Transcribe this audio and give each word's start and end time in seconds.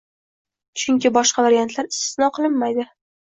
Chunki 0.83 1.11
boshqa 1.17 1.45
variantlar 1.47 1.91
istisno 1.93 2.31
qilinmaydi 2.39 2.89